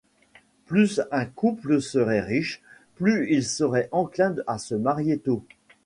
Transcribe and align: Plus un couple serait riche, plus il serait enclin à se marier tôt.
Plus 0.65 0.99
un 1.11 1.25
couple 1.27 1.79
serait 1.79 2.21
riche, 2.21 2.63
plus 2.95 3.31
il 3.31 3.43
serait 3.43 3.87
enclin 3.91 4.33
à 4.47 4.57
se 4.57 4.73
marier 4.73 5.19
tôt. 5.19 5.43